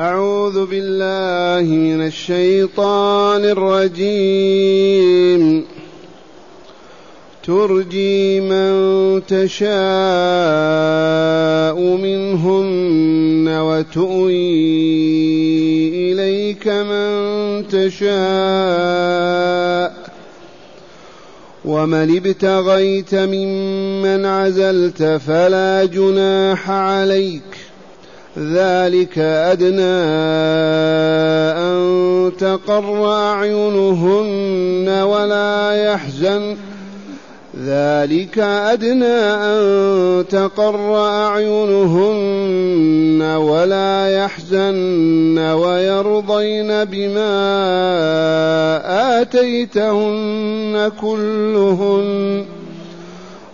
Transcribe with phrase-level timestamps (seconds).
[0.00, 5.64] أعوذ بالله من الشيطان الرجيم.
[7.46, 8.72] ترجي من
[9.28, 9.70] تشاء
[11.80, 14.32] منهن وتؤوي
[16.12, 18.10] إليك من تشاء.
[21.64, 27.59] ومن ابتغيت ممن عزلت فلا جناح عليك.
[28.38, 30.00] ذلك أدنى
[31.58, 36.56] أن تقر أعينهن ولا يحزن.
[37.66, 47.30] ذلك أدنى أن تقر أعينهن ولا يحزن ويرضين بما
[49.20, 52.44] آتيتهن كلهن.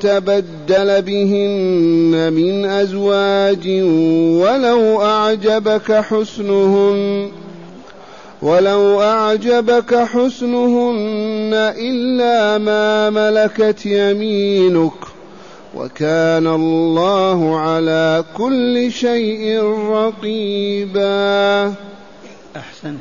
[0.00, 3.68] تبدل بهن من أزواج
[4.42, 7.30] ولو أعجبك حسنهن
[8.42, 14.92] ولو أعجبك حسنهن إلا ما ملكت يمينك
[15.74, 21.74] وكان الله على كل شيء رقيبا.
[22.56, 22.98] أحسنت.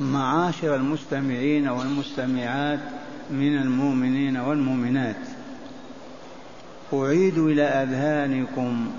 [0.00, 2.80] معاشر المستمعين والمستمعات
[3.30, 5.16] من المؤمنين والمؤمنات.
[6.94, 8.90] أعيد إلى أذهانكم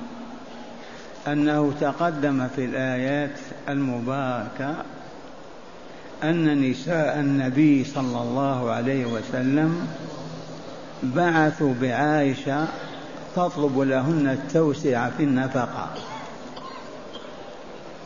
[1.27, 4.75] أنه تقدم في الآيات المباركة
[6.23, 9.87] أن نساء النبي صلى الله عليه وسلم
[11.03, 12.67] بعثوا بعائشة
[13.35, 15.89] تطلب لهن التوسعة في النفقة.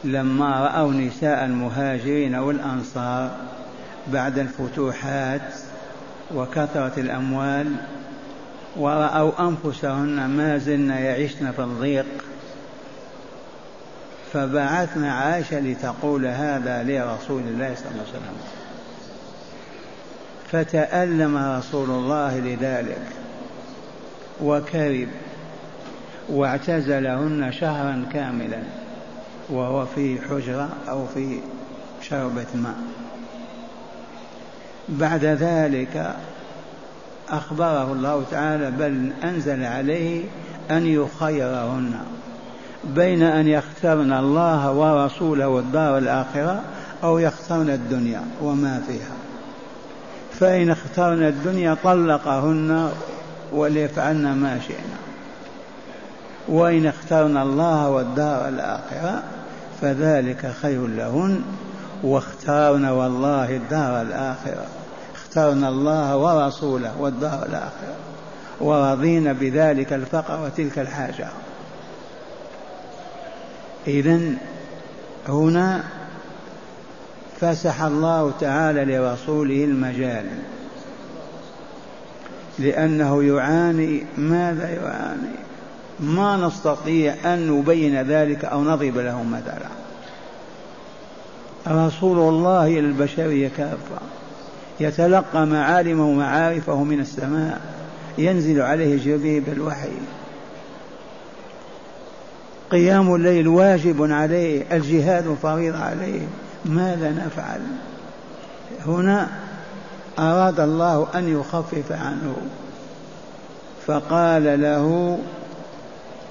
[0.03, 3.38] لما رأوا نساء المهاجرين والأنصار
[4.08, 5.53] بعد الفتوحات
[6.36, 7.76] وكثرة الأموال
[8.76, 12.06] ورأوا أنفسهن ما زلن يعشن في الضيق
[14.34, 18.38] فبعثنا عائشة لتقول هذا لرسول الله صلى الله عليه وسلم.
[20.52, 23.02] فتألم رسول الله لذلك
[24.44, 25.08] وكرب
[26.30, 28.59] واعتزلهن شهرا كاملا
[29.50, 31.40] وهو في حجرة أو في
[32.02, 32.76] شربة ماء.
[34.90, 36.16] بعد ذلك
[37.30, 40.24] أخبره الله تعالى بل أنزل عليه
[40.72, 41.94] أن يخيرهن
[42.84, 46.62] بين أن يخترن الله ورسوله والدار الآخرة
[47.03, 49.16] أو يخترن الدنيا وما فيها.
[50.40, 52.92] فإن اخترن الدنيا طلقهن
[53.53, 54.97] وليفعلن ما شئنا
[56.47, 59.24] وإن اخترن الله والدار الآخرة
[59.81, 61.42] فذلك خير لهن
[62.03, 64.66] واختارن والله الدار الآخرة.
[65.16, 67.96] اخترنا الله ورسوله والدار الآخرة.
[68.59, 71.28] ورضينا بذلك الفقر وتلك الحاجة.
[73.88, 74.19] إذا
[75.28, 75.84] هنا
[77.40, 80.25] فسح الله تعالى لرسوله المجال.
[82.59, 85.38] لأنه يعاني ماذا يعاني؟
[86.00, 89.77] ما نستطيع أن نبين ذلك أو نضرب له مثلا.
[91.72, 94.00] رسول الله إلى البشرية كافة
[94.79, 97.61] يتلقى معالمه ومعارفه من السماء
[98.17, 99.91] ينزل عليه جبيب الوحي.
[102.72, 106.22] قيام الليل واجب عليه الجهاد فريضة عليه
[106.66, 107.61] ماذا نفعل؟
[108.85, 109.28] هنا
[110.19, 112.35] أراد الله أن يخفف عنه.
[113.88, 115.19] فقال له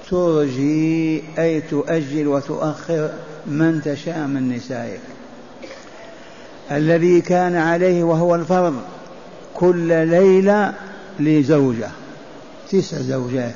[0.09, 3.09] ترجي أي تؤجل وتؤخر
[3.45, 5.16] من تشاء من نسائك.
[6.71, 8.75] الذي كان عليه وهو الفرض
[9.53, 10.73] كل ليلة
[11.19, 11.89] لزوجة
[12.69, 13.53] تسع زوجات.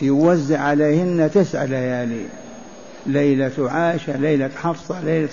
[0.00, 2.26] يوزع عليهن تسع ليالي
[3.06, 5.28] ليلة عائشة ليلة حفصة ليلة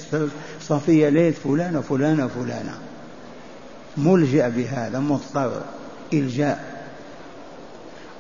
[0.62, 2.74] صفية ليلة فلانة فلانة فلانة
[3.98, 5.62] ملجأ بهذا مضطر
[6.14, 6.80] إلجاء.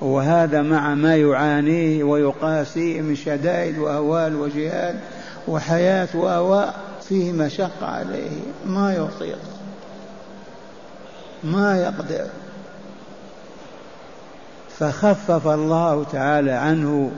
[0.02, 5.00] وهذا مع ما يعانيه ويقاسيه من شدائد وأهوال وجهاد
[5.48, 6.89] وحياة وأهواء.
[7.10, 8.30] فيه مشقة عليه
[8.66, 9.40] ما يطيق.
[11.44, 12.26] ما يقدر.
[14.80, 17.12] فخفف الله تعالى عنه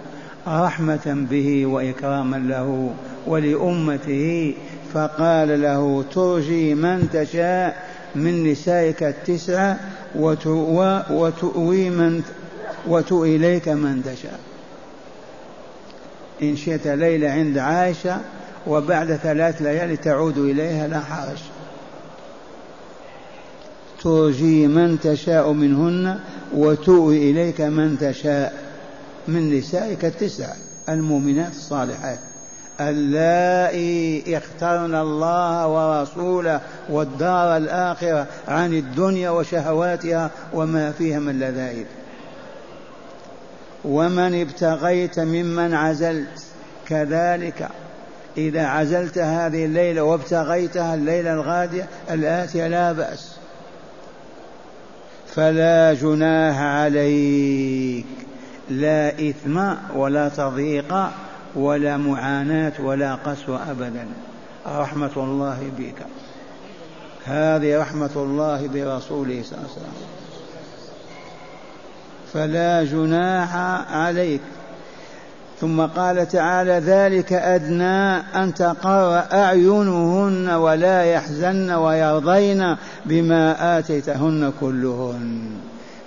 [0.48, 2.94] رحمة به وإكراما له
[3.28, 4.54] ولأمته
[4.94, 9.80] فقال له ترجي من تشاء من نسائك التسعة
[10.16, 12.24] وتؤوي من
[12.88, 14.40] وتؤوي إليك من تشاء.
[16.42, 18.18] إن شئت ليلة عند عائشة
[18.68, 21.38] وبعد ثلاث ليالي تعود إليها لا حرج.
[24.04, 26.20] ترجي من تشاء منهن
[26.56, 28.54] وتؤوي إليك من تشاء.
[29.28, 30.54] من نسائك التسع
[30.90, 32.20] المؤمنات الصالحات.
[32.80, 41.86] اللائي اخترن الله ورسوله والدار الآخرة عن الدنيا وشهواتها وما فيها من لذائذ.
[43.86, 46.44] ومن ابتغيت ممن عزلت
[46.88, 47.70] كذلك
[48.38, 53.36] إذا عزلت هذه الليلة وابتغيتها الليلة الغادية الآتية لا بأس.
[55.36, 58.06] فلا جناح عليك.
[58.70, 60.96] لا إثم ولا تضييق
[61.56, 64.08] ولا معاناة ولا قسوة أبدا.
[64.68, 66.06] رحمة الله بك.
[67.26, 69.94] هذه رحمة الله برسوله صلى الله عليه وسلم.
[72.34, 73.56] فلا جناح
[73.94, 74.42] عليك.
[75.62, 82.76] ثم قال تعالى ذلك أدنى أن تقر أعينهن ولا يحزن ويرضين
[83.06, 85.42] بما آتيتهن كلهن.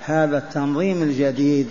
[0.04, 1.66] هذا التنظيم الجديد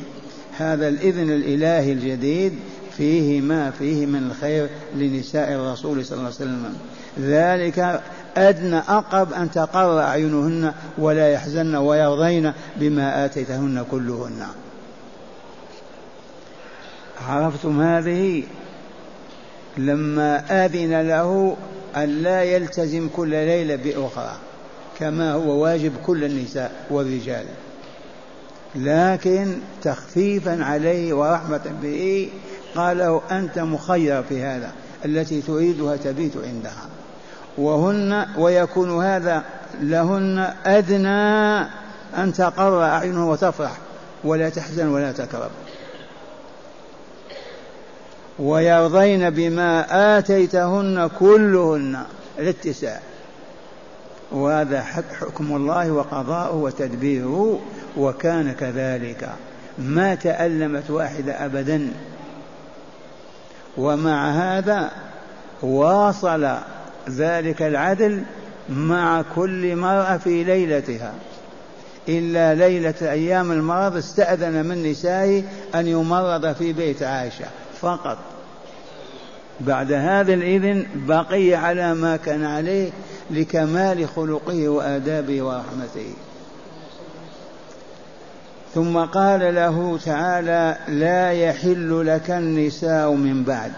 [0.57, 2.53] هذا الإذن الإلهي الجديد
[2.97, 6.73] فيه ما فيه من الخير لنساء الرسول صلى الله عليه وسلم.
[7.19, 8.01] ذلك
[8.37, 14.43] أدنى أقرب أن تقر أعينهن ولا يحزن ويرضين بما آتيتهن كلهن.
[17.21, 18.43] عرفتم هذه؟
[19.77, 21.57] لما آذن له
[21.95, 24.35] أن لا يلتزم كل ليلة بأخرى
[24.99, 27.45] كما هو واجب كل النساء والرجال.
[28.75, 32.29] لكن تخفيفا عليه ورحمة به
[32.75, 34.71] قال له أنت مخير في هذا
[35.05, 36.85] التي تريدها تبيت عندها.
[37.57, 39.43] وهن ويكون هذا
[39.81, 41.59] لهن أدنى
[42.17, 43.77] أن تقر أعينه وتفرح
[44.23, 45.51] ولا تحزن ولا تكرب.
[48.39, 49.85] ويرضين بما
[50.17, 52.03] آتيتهن كلهن.
[52.39, 52.99] الاتساع.
[54.31, 54.81] وهذا
[55.19, 57.59] حكم الله وقضاؤه وتدبيره
[57.97, 59.29] وكان كذلك.
[59.77, 61.89] ما تألمت واحدة أبدا.
[63.77, 64.91] ومع هذا
[65.61, 66.55] واصل
[67.09, 68.23] ذلك العدل
[68.69, 71.13] مع كل مرأة في ليلتها.
[72.09, 75.43] إلا ليلة أيام المرض استأذن من نسائه
[75.75, 77.45] أن يمرض في بيت عائشة.
[77.83, 78.17] فقط.
[79.59, 82.91] بعد هذا الإذن بقي على ما كان عليه
[83.31, 86.13] لكمال خلقه وآدابه ورحمته.
[88.73, 93.71] ثم قال له تعالى لا يحل لك النساء من بعد.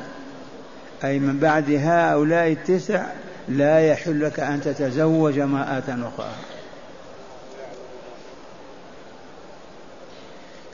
[1.04, 3.06] أي من بعد هؤلاء التسع
[3.50, 6.31] لا يحل لك أن تتزوج امرأة أخرى.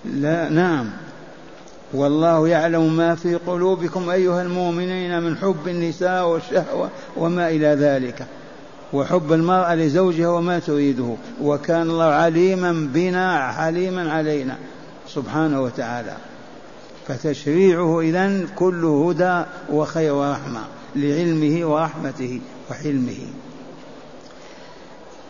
[0.05, 0.91] لا نعم.
[1.93, 8.25] والله يعلم ما في قلوبكم أيها المؤمنين من حب النساء والشهوة وما إلى ذلك.
[8.93, 11.15] وحب المرأة لزوجها وما تريده.
[11.41, 14.57] وكان الله عليما بنا حليما علينا
[15.07, 16.13] سبحانه وتعالى.
[17.07, 20.61] فتشريعه إذن كله هدى وخير ورحمة
[20.95, 22.39] لعلمه ورحمته
[22.71, 23.19] وحلمه.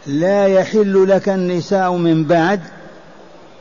[0.07, 2.61] لا يحل لك النساء من بعد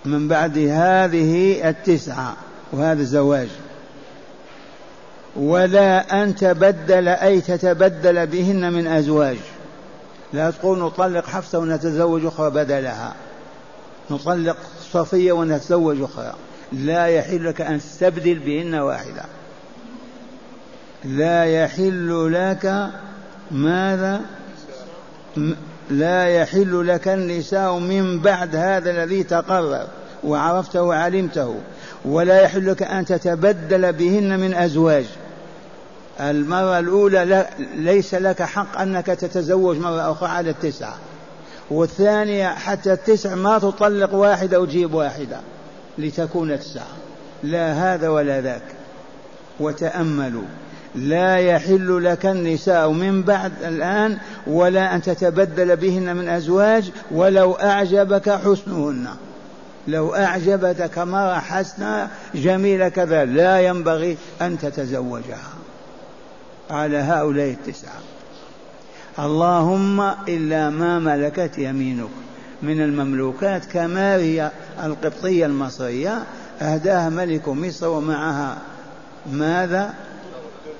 [0.05, 2.37] من بعد هذه التسعة.
[2.73, 3.49] وهذا الزواج.
[5.37, 9.37] ولا أن تبدل أي تتبدل بهن من أزواج.
[10.33, 13.15] لا تقول نطلق حفصة ونتزوج أخرى بدلها.
[14.11, 14.57] نطلق
[14.93, 16.35] صفية ونتزوج أخرى.
[16.73, 19.23] لا يحل لك أن تستبدل بهن واحدة.
[21.05, 22.91] لا يحل لك
[23.51, 24.21] ماذا؟
[25.91, 29.87] لا يحل لك النساء من بعد هذا الذي تقرر
[30.25, 31.61] وعرفته وعلمته.
[32.05, 35.05] ولا يحل لك أن تتبدل بهن من أزواج.
[36.21, 40.95] المرة الأولى لا ليس لك حق أنك تتزوج مرة أخرى على التسعة.
[41.71, 45.41] والثانية حتى التسع ما تطلق واحدة وتجيب واحدة
[45.99, 46.87] لتكون تسعة.
[47.43, 48.63] لا هذا ولا ذاك.
[49.61, 50.45] وتأملوا.
[50.95, 58.31] لا يحل لك النساء من بعد الآن ولا أن تتبدل بهن من أزواج ولو أعجبك
[58.31, 59.07] حسنهن.
[59.89, 65.51] لو أعجبتك مرة حسنة جميلة كذا لا ينبغي أن تتزوجها.
[66.71, 67.99] على هؤلاء التسعة.
[69.19, 72.09] اللهم إلا ما ملكت يمينك
[72.63, 74.51] من المملوكات كما هي
[74.85, 76.23] القبطية المصرية.
[76.63, 78.59] أهداها ملك مصر ومعها
[79.33, 79.95] ماذا؟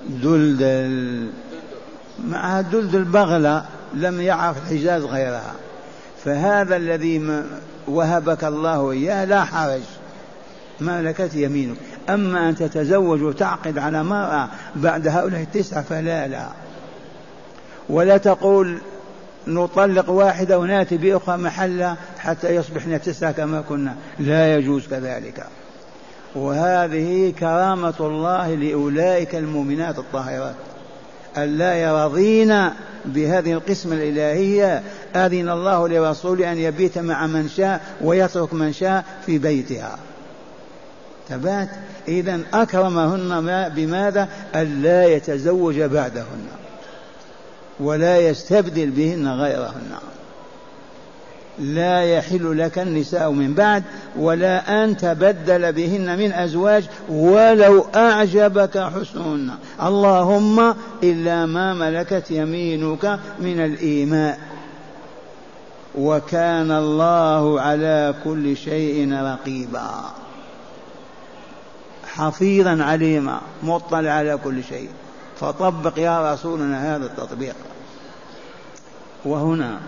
[0.09, 1.31] دلدل.
[2.25, 3.65] معها دلدل بغلة
[3.95, 5.55] لم يعرف الحجاز غيرها.
[6.25, 7.43] فهذا الذي
[7.89, 9.81] وهبك الله إياه لا حرج.
[10.81, 11.77] ملكت يمينك.
[12.09, 16.49] أما أن تتزوج وتعقد على مرأة بعد هؤلاء التسعة فلا لا.
[17.89, 18.79] ولا تقول
[19.47, 23.97] نطلق واحدة وناتي بأخرى محلها حتى يصبحن تسعة كما كنا.
[24.19, 25.47] لا يجوز كذلك.
[26.35, 30.55] وهذه كرامة الله لأولئك المؤمنات الطاهرات.
[31.39, 32.71] ألا يرضين
[33.05, 34.83] بهذه القسمة الإلهية.
[35.17, 39.99] أذن الله لرسوله أن يبيت مع من شاء ويترك من شاء في بيتها.
[41.29, 41.69] تبات؟
[42.09, 46.47] إذا أكرمهن بماذا؟ ألا يتزوج بعدهن
[47.81, 49.91] ولا يستبدل بهن غيرهن.
[51.61, 53.83] لا يحل لك النساء من بعد
[54.19, 59.51] ولا أن تبدل بهن من أزواج ولو أعجبك حسنهن.
[59.83, 64.39] اللهم إلا ما ملكت يمينك من الإيماء.
[65.99, 69.91] وكان الله على كل شيء رقيبا.
[72.07, 74.89] حفيظا عليما مطلع على كل شيء.
[75.41, 77.55] فطبق يا رسولنا هذا التطبيق.
[79.25, 79.79] وهنا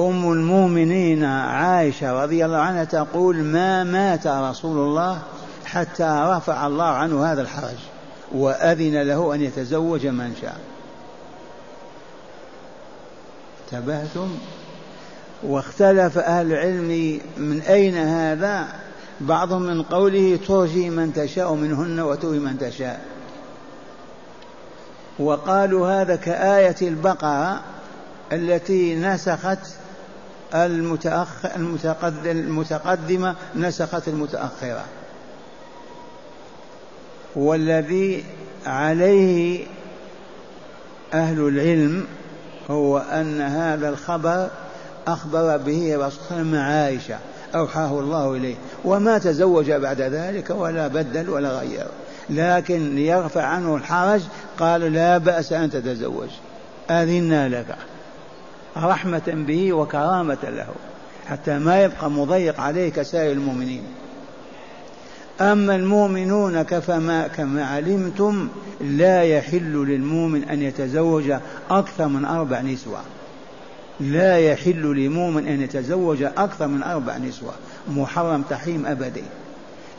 [0.00, 5.22] أم المؤمنين عائشة رضي الله عنها تقول ما مات رسول الله
[5.64, 7.78] حتى رفع الله عنه هذا الحرج
[8.32, 10.60] وأذن له أن يتزوج من شاء.
[13.64, 14.28] انتبهتم؟
[15.42, 18.68] واختلف أهل العلم من أين هذا؟
[19.20, 23.04] بعضهم من قوله ترجي من تشاء منهن وتوي من تشاء.
[25.18, 27.60] وقالوا هذا كآية البقرة
[28.32, 29.58] التي نسخت
[30.54, 31.28] المتأخ
[32.26, 34.84] المتقدمة نسخت المتأخرة.
[37.36, 38.24] والذي
[38.66, 39.66] عليه
[41.14, 42.06] أهل العلم
[42.70, 44.48] هو أن هذا الخبر
[45.06, 47.18] أخبر به رسول الله عائشة
[47.54, 48.54] أوحاه الله إليه.
[48.84, 51.86] وما تزوج بعد ذلك ولا بدل ولا غير.
[52.30, 54.20] لكن ليرفع عنه الحرج
[54.58, 56.28] قال لا بأس أن تتزوج.
[56.90, 57.76] أذنا لك.
[58.76, 60.66] رحمة به وكرامة له
[61.26, 63.82] حتى ما يبقى مضيق عليه كسائر المؤمنين.
[65.40, 68.48] أما المؤمنون كفما كما علمتم
[68.80, 71.34] لا يحل للمؤمن أن يتزوج
[71.70, 73.00] أكثر من أربع نسوة.
[74.00, 77.52] لا يحل لمؤمن أن يتزوج أكثر من أربع نسوة
[77.88, 79.24] محرم تحريم أبدي.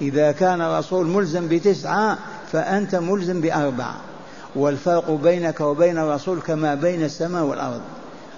[0.02, 2.18] إذا كان الرسول ملزم بتسعة
[2.52, 3.96] فأنت ملزم بأربعة.
[4.56, 7.82] والفرق بينك وبين الرسول كما بين السماء والأرض.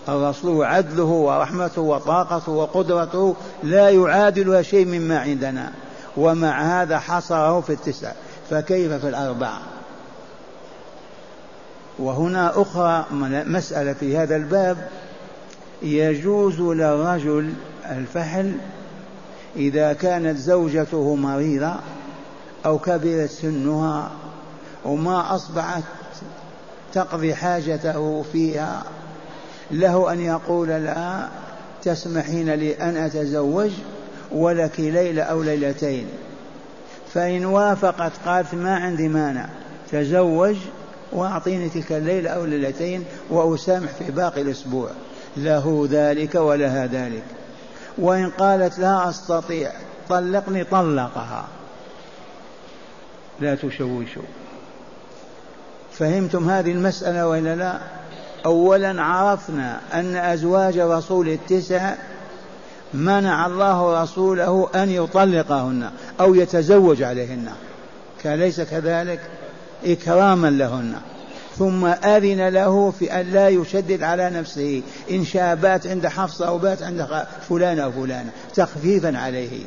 [0.09, 5.71] الرسول عدله ورحمته وطاقته وقدرته لا يعادلها شيء مما عندنا.
[6.17, 8.11] ومع هذا حصره في التسع.
[8.49, 9.59] فكيف في الأربعة
[11.99, 13.05] وهنا أخرى
[13.45, 14.89] مسألة في هذا الباب.
[15.81, 17.53] يجوز للرجل
[17.85, 18.55] الفحل
[19.55, 21.75] إذا كانت زوجته مريضة
[22.65, 24.11] أو كبرت سنها
[24.85, 25.83] وما أصبحت
[26.93, 28.83] تقضي حاجته فيها
[29.71, 31.29] له أن يقول لها
[31.83, 33.71] تسمحين لي أن أتزوج
[34.31, 36.07] ولك ليلة أو ليلتين.
[37.13, 39.49] فإن وافقت قالت ما عندي مانع
[39.91, 40.55] تزوج
[41.11, 44.89] وأعطيني تلك الليلة أو ليلتين وأسامح في باقي الأسبوع.
[45.37, 47.23] له ذلك ولها ذلك.
[47.97, 49.71] وإن قالت لا أستطيع
[50.09, 51.47] طلقني طلقها.
[53.39, 54.23] لا تشوشوا.
[55.91, 57.96] فهمتم هذه المسألة وإلا لا؟
[58.45, 61.93] أولا عرفنا أن أزواج رسول التسع
[62.93, 65.89] منع الله رسوله أن يطلقهن
[66.19, 67.49] أو يتزوج عليهن.
[68.23, 69.19] كليس كذلك؟
[69.85, 70.93] إكراما لهن.
[71.57, 74.81] ثم أذن له في أن لا يشدد على نفسه.
[75.11, 79.59] إن شاء بات عند حفصة أو بات عند فلان أو فلانة تخفيفا عليه.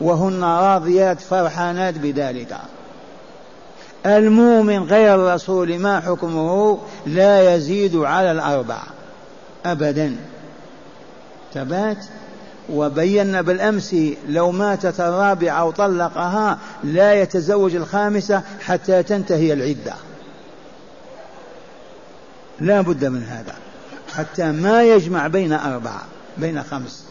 [0.00, 2.56] وهن راضيات فرحانات بذلك.
[4.06, 8.82] المؤمن غير الرسول ما حكمه؟ لا يزيد على الأربع
[9.66, 10.16] أبدا.
[11.54, 12.04] تبات؟
[12.70, 13.96] وبينا بالأمس
[14.28, 19.94] لو ماتت الرابعة أو طلقها لا يتزوج الخامسة حتى تنتهي العدة.
[22.60, 23.54] لا بد من هذا.
[24.14, 26.02] حتى ما يجمع بين أربعة
[26.38, 27.04] بين خمس.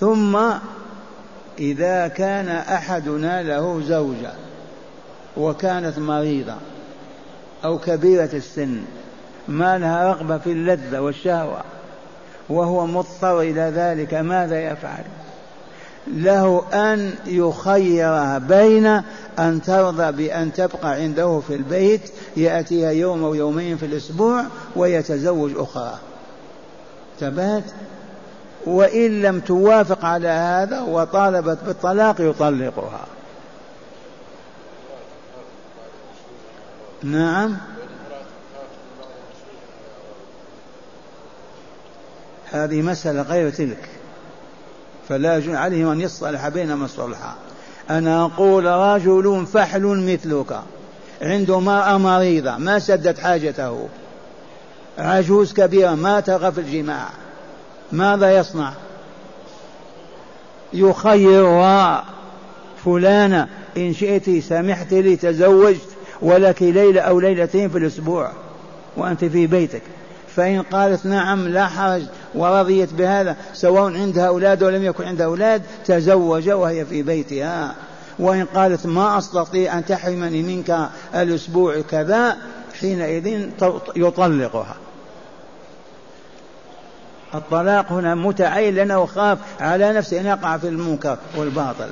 [0.00, 0.38] ثم
[1.58, 4.32] إذا كان أحدنا له زوجة
[5.36, 6.54] وكانت مريضة
[7.64, 8.82] أو كبيرة السن
[9.48, 11.60] ما لها رغبة في اللذة والشهوة
[12.48, 15.04] وهو مضطر إلى ذلك ماذا يفعل؟
[16.06, 18.86] له أن يخيرها بين
[19.38, 24.44] أن ترضى بأن تبقى عنده في البيت يأتيها يوم أو يومين في الأسبوع
[24.76, 25.94] ويتزوج أخرى.
[27.20, 27.64] تبات
[28.66, 33.06] وإن لم توافق على هذا وطالبت بالطلاق يطلقها.
[37.06, 37.56] نعم.
[42.50, 43.88] هذه مسألة غير تلك.
[45.08, 47.34] فلا يجوز عليهم أن يصلح بينما صلحا
[47.90, 50.60] أنا أقول رجل فحل مثلك.
[51.22, 53.88] عنده مرأة مريضة ما سدت حاجته.
[54.98, 57.08] عجوز كبيرة ما ترغب في الجماع.
[57.92, 58.72] ماذا يصنع؟
[60.72, 62.04] يخيرها
[62.84, 65.95] فلانة إن شئت سمحت لي تزوجت.
[66.22, 68.32] ولك ليلة أو ليلتين في الأسبوع
[68.96, 69.82] وأنت في بيتك.
[70.36, 72.02] فإن قالت نعم لا حرج
[72.34, 77.74] ورضيت بهذا سواء عندها أولاد ولم يكن عندها أولاد تزوج وهي في بيتها.
[78.18, 82.36] وإن قالت ما أستطيع أن تحرمني منك الأسبوع كذا
[82.80, 83.50] حينئذ
[83.96, 84.76] يطلقها.
[87.34, 91.88] الطلاق هنا متعين لأنه خاف على نفسه أن يقع في المنكر والباطل.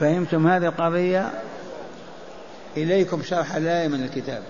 [0.00, 1.30] فهمتم هذه القضية؟
[2.76, 4.42] إليكم شرح الآية من الكتاب.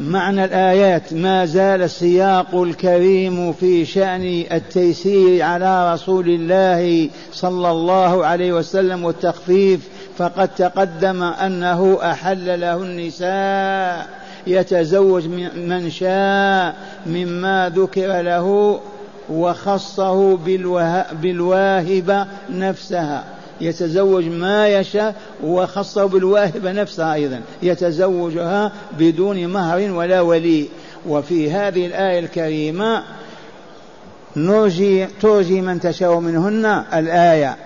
[0.00, 8.52] معنى الآيات ما زال السياق الكريم في شأن التيسير على رسول الله صلى الله عليه
[8.52, 14.08] وسلم والتخفيف فقد تقدم أنه أحل له النساء
[14.46, 18.80] يتزوج من شاء مما ذكر له
[19.30, 20.36] وخصه
[21.22, 23.24] بالواهبة نفسها.
[23.62, 25.14] يتزوج ما يشاء
[25.44, 27.40] وخصه بالواهبة نفسها أيضا.
[27.62, 30.68] يتزوجها بدون مهر ولا ولي.
[31.08, 33.02] وفي هذه الآية الكريمة
[34.36, 37.56] نرجي ترجي من تشاء منهن الآية.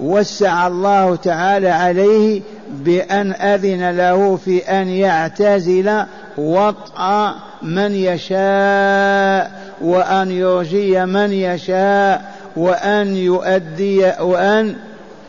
[0.00, 6.04] وسع الله تعالى عليه بأن أذن له في أن يعتزل
[6.38, 14.76] وطأ من يشاء وأن يرجي من يشاء وأن يؤدي وأن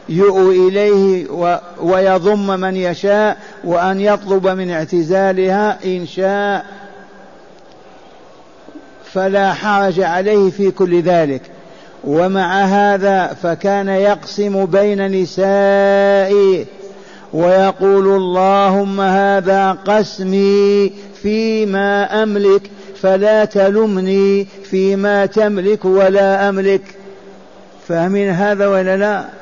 [0.10, 1.28] يؤوي إليه
[1.82, 6.66] ويضم من يشاء وأن يطلب من اعتزالها إن شاء.
[9.14, 11.42] فلا حرج عليه في كل ذلك.
[12.04, 16.66] ومع هذا فكان يقسم بين نسائه
[17.34, 22.62] ويقول اللهم هذا قسمي فيما أملك
[23.02, 26.82] فلا تلمني فيما تملك ولا أملك.
[27.88, 29.41] فاهمين هذا ولا لا؟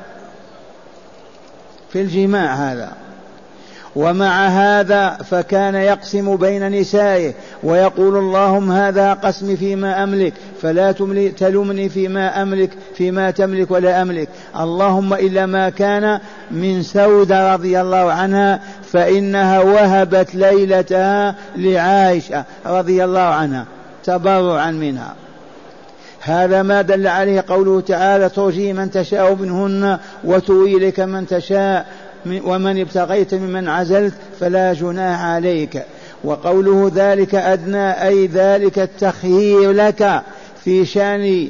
[1.92, 2.92] في الجماع هذا.
[3.96, 10.92] ومع هذا فكان يقسم بين نسائه ويقول اللهم هذا قسمي فيما أملك فلا
[11.38, 14.28] تلمني فيما أملك فيما تملك ولا أملك.
[14.60, 18.60] اللهم إلا ما كان من سودة رضي الله عنها
[18.92, 23.64] فإنها وهبت ليلتها لعائشة رضي الله عنها
[24.04, 25.14] تبرعا منها.
[26.20, 31.86] هذا ما دل عليه قوله تعالى ترجي من تشاء منهن وتوي لك من تشاء
[32.26, 35.84] ومن ابتغيت ممن عزلت فلا جناح عليك
[36.24, 40.22] وقوله ذلك أدنى أي ذلك التخيير لك
[40.64, 41.48] في شأن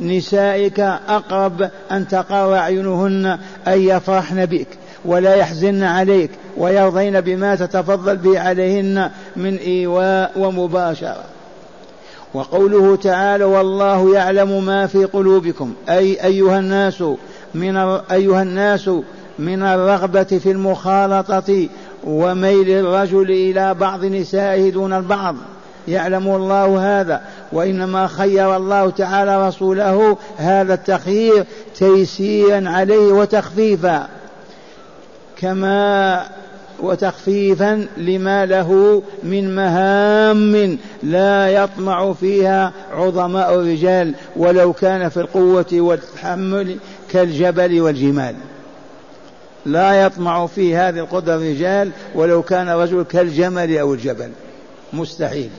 [0.00, 3.38] نسائك أقرب أن تقر أعينهن
[3.68, 4.68] أن يفرحن بك
[5.04, 11.24] ولا يحزن عليك ويرضين بما تتفضل به عليهن من إيواء ومباشرة
[12.36, 15.74] وقوله تعالى والله يعلم ما في قلوبكم.
[15.88, 17.04] أي أيها الناس
[17.54, 17.76] من
[18.10, 18.90] أيها الناس
[19.38, 21.68] من الرغبة في المخالطة
[22.04, 25.36] وميل الرجل إلى بعض نسائه دون البعض.
[25.88, 27.20] يعلم الله هذا.
[27.52, 31.44] وإنما خير الله تعالى رسوله هذا التخيير
[31.78, 34.08] تيسيرا عليه وتخفيفا.
[35.36, 36.22] كما
[36.80, 46.76] وتخفيفا لما له من مهام لا يطمع فيها عظماء الرجال ولو كان في القوة والتحمل
[47.10, 48.34] كالجبل والجمال.
[49.66, 54.30] لا يطمع في هذه القدرة الرجال ولو كان رجل كالجمل أو الجبل.
[54.92, 55.50] مستحيل.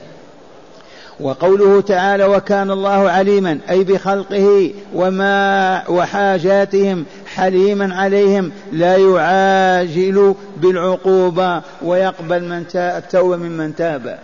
[1.20, 7.04] وقوله تعالى وكان الله عليما أي بخلقه وما وحاجاتهم
[7.34, 14.18] حليما عليهم لا يعاجل بالعقوبة ويقبل من التوبة ممن تاب.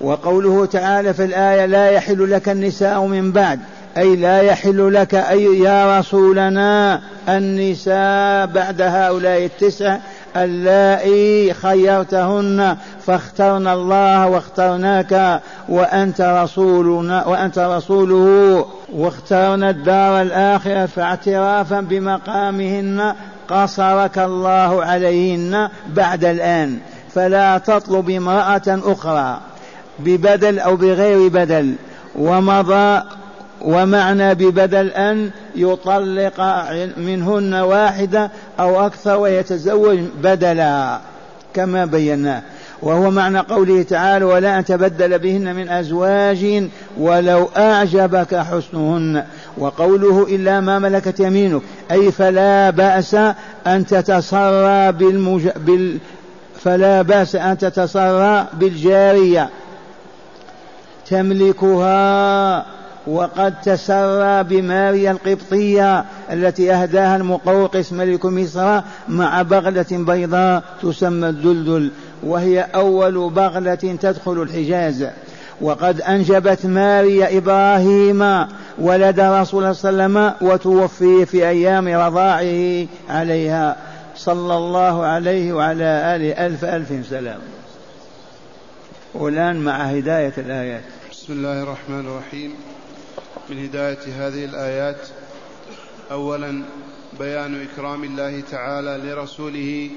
[0.00, 3.60] وقوله تعالى في الآية لا يحل لك النساء من بعد
[3.96, 9.98] أي لا يحل لك أي يا رسولنا النساء بعد هؤلاء التسع
[10.36, 23.14] اللائي خيرتهن فاخترنا الله واخترناك وأنت رسولنا وأنت رسوله واخترنا الدار الآخرة فاعترافا بمقامهن
[23.48, 26.78] قصرك الله عليهن بعد الآن.
[27.14, 29.40] فلا تطلب امرأة أخرى
[29.98, 31.74] ببدل أو بغير بدل.
[32.14, 33.02] ومضى
[33.64, 36.40] ومعنى ببدل أن يطلق
[36.96, 41.00] منهن واحدة أو أكثر ويتزوج بدلا
[41.54, 42.42] كما بيناه
[42.82, 46.68] وهو معنى قوله تعالى ولا أن تبدل بهن من أزواج
[46.98, 49.24] ولو أعجبك حسنهن
[49.58, 53.14] وقوله إلا ما ملكت يمينك أي فلا بأس
[53.66, 55.48] أن تتصرى بالمج...
[55.56, 55.98] بال...
[56.64, 59.48] فلا بأس أن تتصرى بالجارية.
[61.10, 62.66] تملكها.
[63.06, 71.90] وقد تسرى بماريا القبطية التي أهداها المقوقس ملك مصر مع بغلة بيضاء تسمى الدلدل
[72.22, 75.06] وهي أول بغلة تدخل الحجاز.
[75.60, 78.46] وقد أنجبت ماريا إبراهيم
[78.78, 83.76] ولد رسول الله صلى الله عليه وسلم وتوفي في أيام رضاعه عليها.
[84.16, 86.46] صلى الله عليه وعلى آله.
[86.46, 87.40] ألف ألف سلام.
[89.14, 90.82] والآن مع هداية الآيات.
[91.10, 92.54] بسم الله الرحمن الرحيم.
[93.50, 95.00] من هداية هذه الآيات.
[96.10, 96.62] أولا
[97.18, 99.90] بيان إكرام الله تعالى لرسوله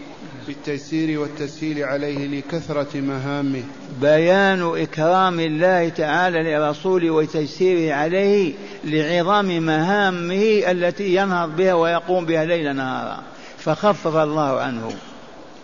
[0.48, 3.64] بالتيسير والتسهيل عليه لكثرة مهامه.
[4.02, 12.76] بيان إكرام الله تعالى لرسوله وتيسيره عليه لعظام مهامه التي ينهض بها ويقوم بها ليل
[12.76, 13.24] نهارا.
[13.58, 14.92] فخفف الله عنه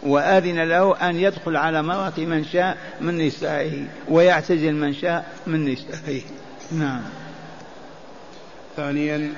[0.04, 6.22] وأذن له أن يدخل على مرأة من شاء من نسائه ويعتزل من شاء من نسائه.
[6.72, 7.02] نعم.
[8.78, 9.34] ثانيا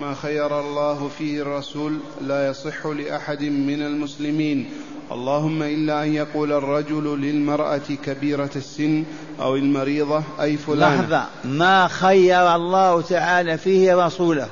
[0.00, 4.70] ما خير الله فيه الرسول لا يصح لأحد من المسلمين.
[5.12, 9.04] اللهم إلا أن يقول الرجل للمرأة كبيرة السن
[9.40, 11.26] أو المريضة أي فلانة لحظة.
[11.44, 14.48] ما خير الله تعالى فيه رسوله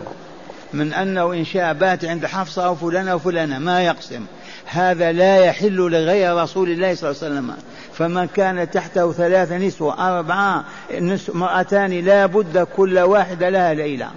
[0.73, 4.27] من أنه إن شاء بات عند حفصة أو فلانة أو فلانة ما يقسم.
[4.73, 7.55] هذا لا يحل لغير رسول الله صلى الله عليه وسلم.
[7.95, 10.65] فمن كان تحته ثلاثة نسوة أربعة
[11.01, 14.11] نسوة مرأتان لا بد كل واحدة لها ليلة.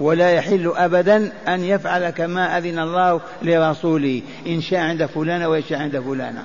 [0.00, 4.22] ولا يحل أبدا أن يفعل كما أذن الله لرسوله.
[4.46, 6.44] إن شاء عند فلانة وإن شاء عند فلانة.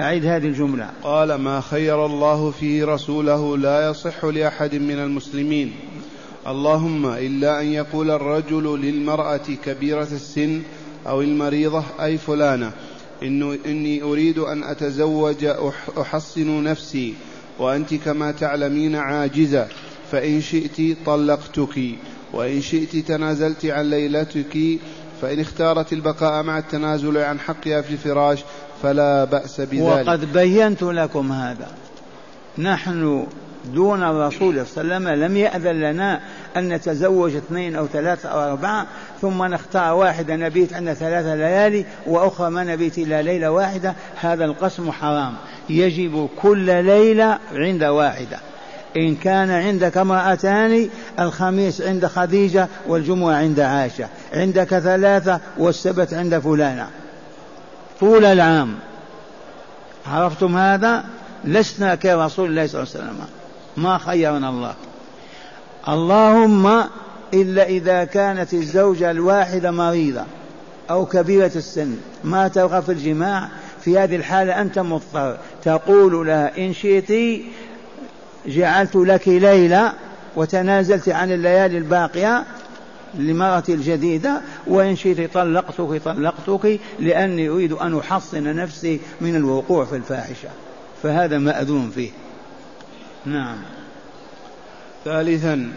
[0.00, 0.90] أعيد هذه الجملة.
[1.02, 5.74] قال ما خير الله فيه رسوله لا يصح لأحد من المسلمين.
[6.46, 10.62] اللهم إلا أن يقول الرجل للمرأة كبيرة السن
[11.06, 12.72] أو المريضة أي فلانة.
[13.22, 15.44] إني أريد أن أتزوج
[15.98, 17.14] أحصن نفسي.
[17.58, 19.66] وأنت كما تعلمين عاجزة.
[20.12, 21.80] فإن شئت طلقتك.
[22.32, 24.78] وإن شئت تنازلت عن ليلتك.
[25.22, 28.38] فإن اختارت البقاء مع التنازل عن حقها في الفراش
[28.82, 30.06] فلا بأس بذلك.
[30.06, 31.68] وقد بينت لكم هذا.
[32.58, 33.26] نحن
[33.64, 36.20] دون الرسول صلى الله عليه وسلم لم يأذن لنا
[36.56, 38.86] أن نتزوج اثنين أو ثلاثة أو أربعة
[39.20, 44.90] ثم نختار واحدة نبيت عندنا ثلاثة ليالي وأخرى ما نبيت إلا ليلة واحدة هذا القسم
[44.90, 45.34] حرام.
[45.70, 48.38] يجب كل ليلة عند واحدة.
[48.96, 50.88] إن كان عندك امرأتان
[51.20, 54.08] الخميس عند خديجة والجمعة عند عائشة.
[54.34, 56.86] عندك ثلاثة والسبت عند فلانة.
[58.00, 58.74] طول العام.
[60.06, 61.04] عرفتم هذا؟
[61.44, 63.41] لسنا كرسول الله صلى الله عليه وسلم.
[63.76, 64.74] ما خيرنا الله.
[65.88, 66.84] اللهم
[67.34, 70.24] إلا إذا كانت الزوجة الواحدة مريضة
[70.90, 73.48] أو كبيرة السن ما ترغب في الجماع
[73.80, 75.36] في هذه الحالة أنت مضطر.
[75.64, 77.42] تقول لها إن شئت
[78.46, 79.92] جعلت لك ليلة
[80.36, 82.44] وتنازلت عن الليالي الباقية
[83.14, 90.48] لمرأة الجديدة وإن شئت طلقتك طلقتك لأني أريد أن أحصن نفسي من الوقوع في الفاحشة.
[91.02, 92.10] فهذا مأذون فيه.
[93.26, 93.56] نعم.
[95.04, 95.72] ثالثا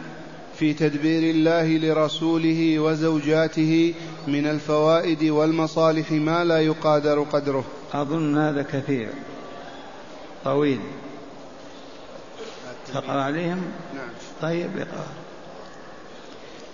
[0.60, 3.93] في تدبير الله لرسوله وزوجاته
[4.27, 7.63] من الفوائد والمصالح ما لا يقادر قدره.
[7.93, 9.10] أظن هذا كثير.
[10.43, 10.79] طويل.
[12.93, 13.62] تقرأ عليهم؟
[13.95, 14.10] نعم.
[14.41, 15.08] طيب اقرأ.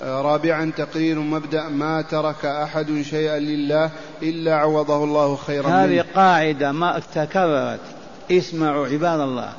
[0.02, 6.06] آه، رابعا تقرير مبدأ ما ترك أحد شيئا لله إلا عوضه الله خيرا هذه.
[6.16, 7.80] قاعدة ما تكررت.
[8.32, 9.54] اسمعوا عباد الله.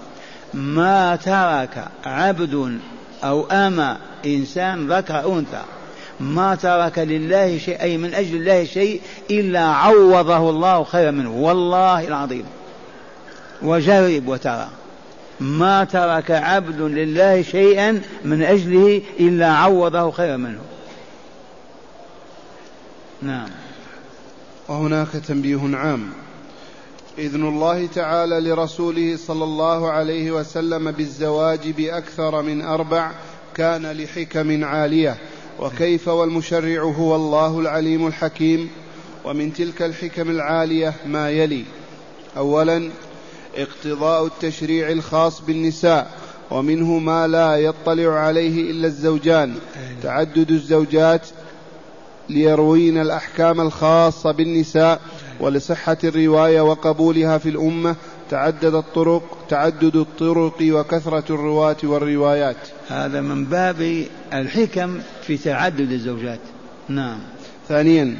[0.54, 2.78] ما ترك عبد
[3.24, 5.62] أو أما إنسان ذكر أنثى.
[6.20, 11.30] ما ترك لله شيء أي من أجل الله شيء إلا عوضه الله خيرا منه.
[11.30, 12.44] والله العظيم.
[13.62, 14.68] وجرب وترى.
[15.40, 20.60] ما ترك عبد لله شيئا من أجله إلا عوضه خيرا منه.
[23.22, 23.48] نعم.
[24.68, 26.12] وهناك تنبيه عام.
[27.18, 33.10] إذن الله تعالى لرسوله صلى الله عليه وسلم بالزواج بأكثر من أربع
[33.54, 35.16] كان لحكم عالية.
[35.60, 38.70] وكيف والمشرع هو الله العليم الحكيم؟
[39.24, 41.64] ومن تلك الحكم العالية ما يلي.
[42.36, 42.90] أولا
[43.56, 46.10] اقتضاء التشريع الخاص بالنساء
[46.50, 49.54] ومنه ما لا يطلع عليه إلا الزوجان.
[50.02, 51.26] تعدد الزوجات
[52.28, 55.00] ليروين الأحكام الخاصة بالنساء
[55.40, 57.96] ولصحة الرواية وقبولها في الأمة
[58.30, 62.56] تعدد الطرق تعدد الطرق وكثرة الرواة والروايات.
[62.88, 66.40] هذا من باب الحكم في تعدد الزوجات.
[66.88, 67.18] نعم.
[67.68, 68.16] ثانيا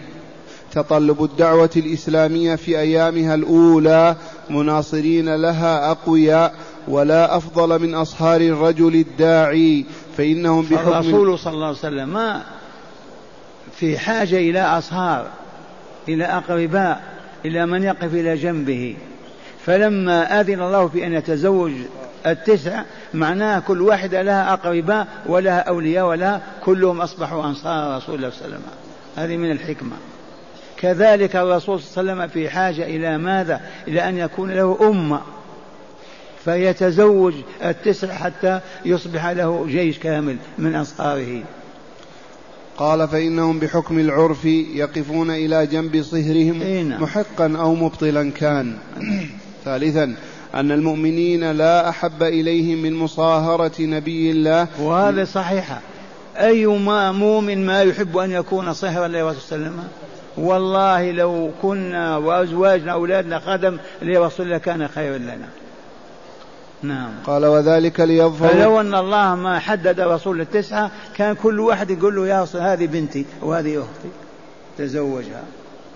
[0.73, 4.17] تطلب الدعوة الإسلامية في أيامها الأولى
[4.51, 6.55] مناصرين لها أقوياء
[6.89, 9.85] ولا أفضل من أصهار الرجل الداعي
[10.17, 12.43] فإنهم بحكم الرسول صلى الله عليه وسلم ما
[13.77, 15.27] في حاجة إلى أصهار.
[16.09, 17.03] إلى أقرباء
[17.45, 18.97] إلى من يقف إلى جنبه.
[19.67, 21.73] فلما أذن الله في أن يتزوج
[22.27, 22.83] التسع
[23.15, 28.57] معناها كل واحدة لها أقرباء ولها أولياء ولها كلهم أصبحوا أنصار رسول الله صلى الله
[28.57, 28.63] عليه وسلم.
[29.17, 29.97] هذه من الحكمة.
[30.77, 35.21] كذلك الرسول صلى الله عليه وسلم في حاجة إلى ماذا؟ إلى أن يكون له أمة.
[36.45, 37.35] فيتزوج
[37.65, 41.43] التسع حتى يصبح له جيش كامل من أنصاره.
[42.83, 47.03] قال فإنهم بحكم العرف يقفون إلى جنب صهرهم نعم.
[47.03, 48.77] محقا أو مبطلا كان.
[49.65, 50.15] ثالثا
[50.55, 54.67] أن المؤمنين لا أحب إليهم من مصاهرة نبي الله.
[54.81, 55.81] وهذا صحيحة
[56.37, 56.67] أي
[57.13, 59.85] مؤمن ما يحب أن يكون صهرا لرسول وسلم؟
[60.37, 65.49] والله لو كنا وأزواجنا أولادنا خدم لرسول الله كان خيرا لنا.
[66.83, 67.11] نعم.
[67.27, 72.27] قال وذلك ليظهر فلو أن الله ما حدد رسول التسعة كان كل واحد يقول له
[72.27, 74.09] يا هذه بنتي وهذه أختي
[74.79, 75.43] تزوجها.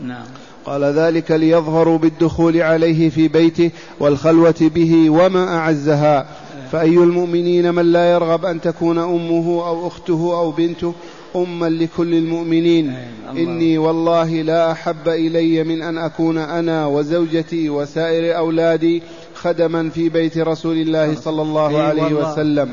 [0.00, 0.24] نعم.
[0.64, 3.70] قال ذلك ليظهروا بالدخول عليه في بيته
[4.00, 6.26] والخلوة به وما أعزها.
[6.72, 10.94] فأي المؤمنين من لا يرغب أن تكون أمه أو أخته أو بنته
[11.36, 12.94] أما لكل المؤمنين.
[13.30, 19.02] إني والله لا أحب إلي من أن أكون أنا وزوجتي وسائر أولادي
[19.46, 22.68] خدما في بيت رسول الله صلى الله عليه وسلم.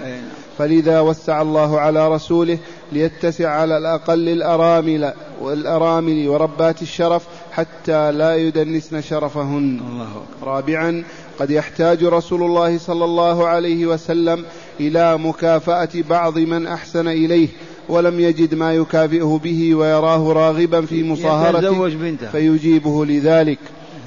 [0.58, 2.58] فلذا وسع الله على رسوله
[2.92, 9.82] ليتسع على الأقل الأرامل والأرامل وربات الشرف حتى لا يدنسن شرفهن.
[9.90, 10.08] الله
[10.44, 11.04] رابعا
[11.40, 14.46] قد يحتاج رسول الله صلى الله عليه وسلم
[14.80, 17.48] إلى مكافأة بعض من أحسن إليه
[17.90, 21.90] ولم يجد ما يكافئه به ويراه راغبا في مصاهرته
[22.32, 23.60] فيجيبه لذلك.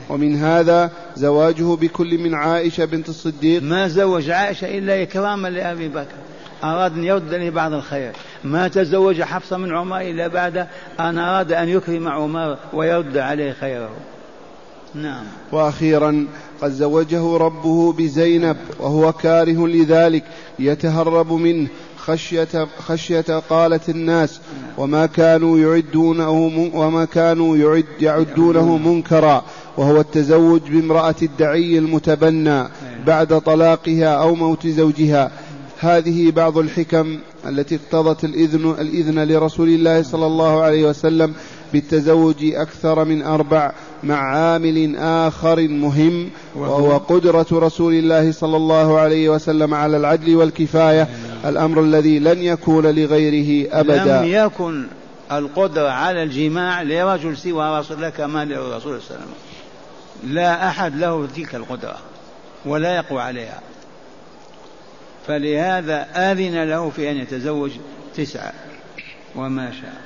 [0.09, 3.62] ومن هذا زواجه بكل من عائشة بنت الصديق.
[3.62, 6.16] ما زوج عائشة إلا إكراما لأبي بكر.
[6.64, 8.12] أراد أن يرد له بعض الخير.
[8.45, 10.66] ما تزوج حفصة من عمر إلا بعد
[11.01, 13.90] أن أراد أن يكرم عمر ويرد عليه خيره.
[14.95, 15.25] نعم.
[15.53, 16.27] وأخيرا
[16.62, 20.25] قد زوجه ربه بزينب وهو كاره لذلك
[20.59, 24.40] يتهرب منه خشية خشية قالت الناس
[24.79, 26.31] وما كانوا يعدونه
[26.75, 29.45] وما كانوا يعد يعدونه منكرا.
[29.77, 32.65] وهو التزوج بامرأة الدعي المتبنى
[33.07, 35.31] بعد طلاقها أو موت زوجها.
[35.79, 41.35] هذه بعض الحكم التي اقتضت الإذن الإذن لرسول الله صلى الله عليه وسلم
[41.73, 49.29] بالتزوج أكثر من أربع مع عامل آخر مهم وهو قدرة رسول الله صلى الله عليه
[49.29, 51.09] وسلم على العدل والكفاية
[51.45, 54.23] الأمر الذي لن يكون لغيره أبدا.
[54.23, 54.87] لم يكن
[55.33, 59.45] القدرة على الجماع لرجل سوى رسول الله كما للرسول صلى الله عليه وسلم.
[60.24, 61.98] لا أحد له تلك القدرة
[62.64, 63.61] ولا يقوى عليها.
[65.26, 67.70] فلهذا آذن له في أن يتزوج
[68.16, 68.52] تسعة
[69.35, 70.06] وما شاء.